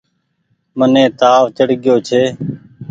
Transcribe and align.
مني 0.77 1.03
تآو 1.19 1.45
چڙگيو 1.57 1.95
ڇي۔ 2.07 2.21